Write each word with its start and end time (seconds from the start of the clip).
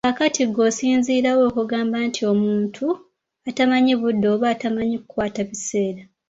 Kaakati 0.05 0.41
ggwe 0.47 0.61
osinziira 0.69 1.29
wa 1.37 1.43
okugamba 1.49 1.97
nti 2.07 2.21
omuntu 2.33 2.85
atamanyi 3.49 3.93
budde 4.01 4.27
oba 4.33 4.45
atamanyi 4.53 4.95
kukwata 4.99 5.41
biseera. 5.49 6.01